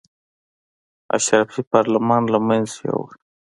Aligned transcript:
اشرافي 1.15 1.61
پارلمان 1.71 2.23
له 2.33 2.39
منځه 2.47 2.75
یې 2.81 2.85
یووړ. 2.89 3.11